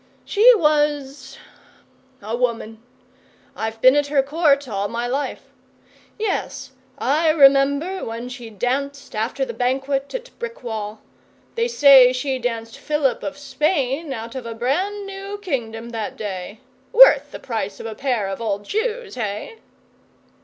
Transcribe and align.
She 0.25 0.55
was 0.55 1.37
a 2.23 2.35
woman. 2.35 2.81
I've 3.55 3.79
been 3.81 3.95
at 3.95 4.07
her 4.07 4.23
Court 4.23 4.67
all 4.67 4.87
my 4.87 5.05
life. 5.05 5.51
Yes, 6.17 6.71
I 6.97 7.29
remember 7.29 8.03
when 8.03 8.27
she 8.27 8.49
danced 8.49 9.15
after 9.15 9.45
the 9.45 9.53
banquet 9.53 10.11
at 10.15 10.31
Brickwall. 10.39 11.01
They 11.53 11.67
say 11.67 12.13
she 12.13 12.39
danced 12.39 12.79
Philip 12.79 13.21
of 13.21 13.37
Spain 13.37 14.11
out 14.11 14.33
of 14.33 14.47
a 14.47 14.55
brand 14.55 15.05
new 15.05 15.37
kingdom 15.37 15.89
that 15.91 16.17
day. 16.17 16.61
Worth 16.91 17.29
the 17.29 17.37
price 17.37 17.79
of 17.79 17.85
a 17.85 17.93
pair 17.93 18.27
of 18.27 18.41
old 18.41 18.65
shoes 18.65 19.13
hey? 19.13 19.59